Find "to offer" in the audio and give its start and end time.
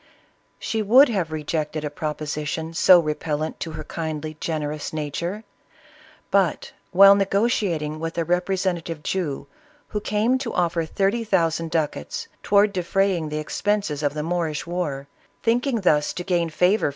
10.39-10.85